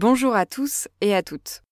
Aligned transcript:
Bonjour 0.00 0.36
à 0.36 0.46
tous 0.46 0.86
et 1.00 1.12
à 1.12 1.24
toutes. 1.24 1.64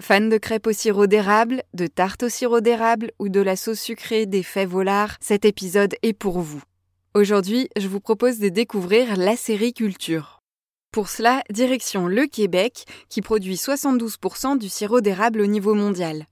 Fans 0.00 0.20
de 0.20 0.38
crêpes 0.38 0.66
au 0.66 0.72
sirop 0.72 1.06
d'érable, 1.06 1.62
de 1.72 1.86
tartes 1.86 2.24
au 2.24 2.28
sirop 2.28 2.60
d'érable 2.60 3.12
ou 3.20 3.28
de 3.28 3.38
la 3.38 3.54
sauce 3.54 3.78
sucrée 3.78 4.26
des 4.26 4.42
fèves 4.42 4.74
au 4.74 4.82
lard, 4.82 5.16
cet 5.20 5.44
épisode 5.44 5.94
est 6.02 6.12
pour 6.12 6.40
vous. 6.40 6.60
Aujourd'hui, 7.14 7.68
je 7.78 7.86
vous 7.86 8.00
propose 8.00 8.40
de 8.40 8.48
découvrir 8.48 9.16
la. 9.16 9.36
Pour 10.90 11.08
cela, 11.08 11.44
direction 11.48 12.08
le 12.08 12.26
Québec, 12.26 12.86
qui 13.08 13.22
produit 13.22 13.54
72% 13.54 14.58
du 14.58 14.68
sirop 14.68 15.00
d'érable 15.00 15.40
au 15.40 15.46
niveau 15.46 15.74
mondial. 15.74 16.26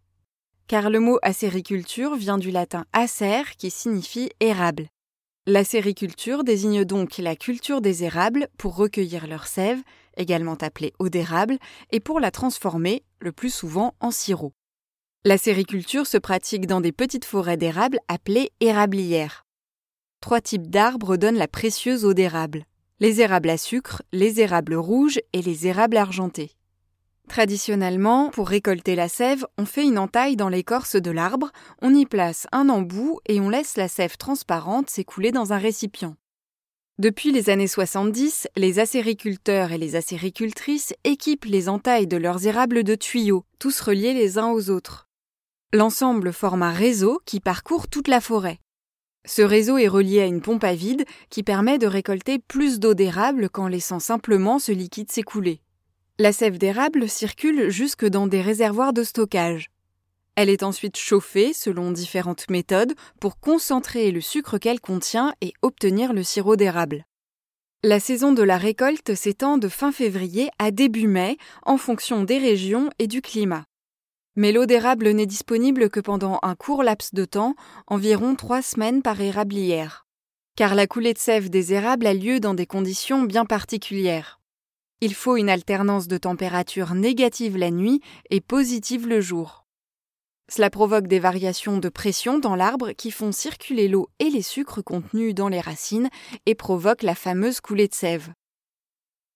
Car 0.67 0.91
le 0.91 0.99
mot 0.99 1.21
acériculture 1.23 2.17
vient 2.17 2.39
du 2.39 2.51
latin 2.51 2.85
acer 2.93 3.45
qui 3.57 3.71
signifie 3.71 4.31
érable. 4.41 4.89
L'acériculture 5.47 6.45
désigne 6.45 6.85
donc 6.85 7.17
la 7.17 7.35
culture 7.35 7.81
des 7.81 8.05
érables 8.05 8.49
pour 8.59 8.77
recueillir 8.77 9.27
leur 9.27 9.47
sève, 9.47 9.79
également 10.19 10.57
appelée 10.57 10.93
eau 10.99 11.09
d'érable, 11.09 11.59
et 11.91 12.01
pour 12.01 12.21
la 12.21 12.31
transformer, 12.31 13.03
le 13.21 13.33
plus 13.33 13.51
souvent 13.51 13.95
en 14.01 14.11
sirop. 14.11 14.53
L'acériculture 15.25 16.07
se 16.07 16.19
pratique 16.19 16.67
dans 16.67 16.81
des 16.81 16.93
petites 16.93 17.25
forêts 17.25 17.57
d'érable 17.57 17.99
appelées 18.09 18.51
érablières. 18.61 19.47
Trois 20.21 20.41
types 20.41 20.69
d'arbres 20.69 21.17
donnent 21.17 21.39
la 21.39 21.49
précieuse 21.49 22.05
eau 22.05 22.13
d'érable 22.13 22.65
les 23.01 23.21
érables 23.21 23.51
à 23.51 23.57
sucre, 23.57 24.03
les 24.13 24.41
érables 24.41 24.75
rouges 24.75 25.21
et 25.33 25.43
les 25.43 25.67
érables 25.67 25.97
argentés. 25.97 26.53
Traditionnellement, 27.29 28.31
pour 28.31 28.49
récolter 28.49 28.97
la 28.97 29.09
sève, 29.09 29.47
on 29.59 29.67
fait 29.67 29.85
une 29.85 29.99
entaille 29.99 30.37
dans 30.37 30.49
l'écorce 30.49 30.97
de 30.97 31.11
l'arbre, 31.11 31.51
on 31.83 31.95
y 31.95 32.07
place 32.07 32.47
un 32.53 32.69
embout 32.69 33.21
et 33.27 33.39
on 33.41 33.51
laisse 33.51 33.77
la 33.77 33.89
sève 33.89 34.17
transparente 34.17 34.91
s'écouler 34.91 35.31
dans 35.31 35.53
un 35.53 35.59
récipient. 35.59 36.17
Depuis 37.01 37.31
les 37.31 37.49
années 37.49 37.69
70, 37.69 38.49
les 38.57 38.81
acériculteurs 38.81 39.71
et 39.71 39.79
les 39.79 39.95
acéricultrices 39.95 40.93
équipent 41.05 41.45
les 41.45 41.69
entailles 41.69 42.09
de 42.09 42.17
leurs 42.17 42.45
érables 42.45 42.83
de 42.83 42.97
tuyaux, 42.97 43.45
tous 43.61 43.81
reliés 43.81 44.15
les 44.15 44.37
uns 44.37 44.49
aux 44.49 44.69
autres. 44.69 45.07
L'ensemble 45.73 46.33
forme 46.33 46.65
un 46.65 46.73
réseau 46.73 47.21
qui 47.25 47.39
parcourt 47.39 47.87
toute 47.87 48.09
la 48.09 48.21
forêt. 48.21 48.59
Ce 49.25 49.43
réseau 49.43 49.79
est 49.79 49.87
relié 49.87 50.23
à 50.23 50.27
une 50.27 50.41
pompe 50.41 50.65
à 50.65 50.75
vide 50.75 51.05
qui 51.31 51.45
permet 51.45 51.79
de 51.79 51.87
récolter 51.87 52.41
plus 52.41 52.81
d'eau 52.81 52.95
d'érable 52.95 53.49
qu'en 53.49 53.69
laissant 53.69 54.01
simplement 54.01 54.59
ce 54.59 54.73
liquide 54.73 55.13
s'écouler. 55.13 55.61
La 56.19 56.33
sève 56.33 56.59
d'érable 56.59 57.09
circule 57.09 57.71
jusque 57.71 58.07
dans 58.07 58.27
des 58.27 58.43
réservoirs 58.43 58.93
de 58.93 59.05
stockage. 59.05 59.71
Elle 60.41 60.51
est 60.51 60.63
ensuite 60.63 60.97
chauffée 60.97 61.53
selon 61.53 61.91
différentes 61.91 62.49
méthodes 62.49 62.95
pour 63.21 63.41
concentrer 63.41 64.13
le 64.13 64.21
sucre 64.21 64.57
qu'elle 64.59 64.81
contient 64.81 65.35
et 65.41 65.53
obtenir 65.63 66.13
le 66.13 66.23
sirop 66.23 66.55
d'érable. 66.55 67.07
La 67.83 67.99
saison 67.99 68.31
de 68.31 68.45
la 68.45 68.57
récolte 68.57 69.17
s'étend 69.17 69.59
de 69.59 69.67
fin 69.67 69.91
février 69.91 70.49
à 70.61 70.71
début 70.71 71.09
mai 71.09 71.39
en 71.65 71.77
fonction 71.77 72.23
des 72.23 72.39
régions 72.39 72.89
et 73.01 73.09
du 73.09 73.21
climat. 73.21 73.65
Mais 74.37 74.53
l'eau 74.53 74.65
d'érable 74.65 75.11
n'est 75.11 75.27
disponible 75.27 75.91
que 75.91 75.99
pendant 75.99 76.39
un 76.43 76.55
court 76.55 76.85
laps 76.85 77.15
de 77.15 77.25
temps, 77.25 77.57
environ 77.89 78.37
trois 78.37 78.63
semaines 78.63 79.03
par 79.03 79.21
érablière. 79.21 80.07
Car 80.55 80.77
la 80.77 80.87
coulée 80.87 81.15
de 81.15 81.19
sève 81.19 81.51
des 81.51 81.73
érables 81.73 82.07
a 82.07 82.15
lieu 82.15 82.39
dans 82.39 82.55
des 82.55 82.67
conditions 82.67 83.25
bien 83.25 83.45
particulières. 83.45 84.39
Il 85.01 85.15
faut 85.15 85.37
une 85.37 85.51
alternance 85.51 86.07
de 86.07 86.17
température 86.17 86.95
négative 86.95 87.57
la 87.57 87.73
nuit 87.73 88.01
et 88.31 88.41
positive 88.41 89.09
le 89.09 89.21
jour. 89.21 89.65
Cela 90.51 90.71
provoque 90.71 91.07
des 91.07 91.19
variations 91.19 91.77
de 91.77 91.89
pression 91.91 92.39
dans 92.39 92.57
l'arbre 92.57 92.93
qui 92.93 93.11
font 93.11 93.33
circuler 93.33 93.87
l'eau 93.87 94.09
et 94.19 94.31
les 94.31 94.43
sucres 94.43 94.83
contenus 94.83 95.35
dans 95.35 95.49
les 95.49 95.61
racines 95.61 96.09
et 96.47 96.55
provoquent 96.55 97.03
la 97.03 97.15
fameuse 97.15 97.61
coulée 97.61 97.89
de 97.89 97.95
sève. 97.95 98.33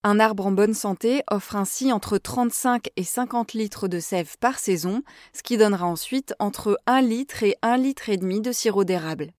Un 0.04 0.18
arbre 0.18 0.46
en 0.46 0.52
bonne 0.52 0.74
santé 0.74 1.22
offre 1.30 1.54
ainsi 1.54 1.92
entre 1.92 2.18
35 2.18 2.88
et 2.96 3.04
50 3.04 3.52
litres 3.52 3.88
de 3.88 4.00
sève 4.00 4.36
par 4.40 4.58
saison, 4.58 5.02
ce 5.32 5.42
qui 5.42 5.56
donnera 5.56 5.86
ensuite 5.86 6.34
entre 6.40 6.78
1 6.86 7.02
litre 7.02 7.42
et 7.42 7.56
1 7.62 7.76
litre 7.76 8.08
et 8.08 8.16
demi 8.16 8.40
de 8.40 8.50
sirop 8.50 8.84
d'érable. 8.84 9.32